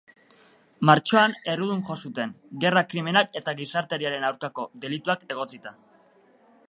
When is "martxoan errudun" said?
0.89-1.83